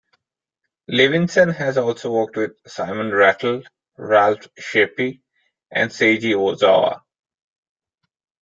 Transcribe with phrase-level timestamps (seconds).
[0.89, 3.61] Levinson has also worked with Simon Rattle,
[3.99, 5.21] Ralph Shapey,
[5.69, 7.01] and Seiji Ozawa.